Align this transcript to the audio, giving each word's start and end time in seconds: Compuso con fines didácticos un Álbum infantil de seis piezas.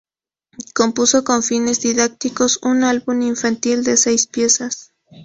Compuso 0.73 1.23
con 1.23 1.43
fines 1.43 1.81
didácticos 1.81 2.57
un 2.63 2.83
Álbum 2.83 3.21
infantil 3.21 3.83
de 3.83 3.97
seis 3.97 4.25
piezas. 4.25 4.91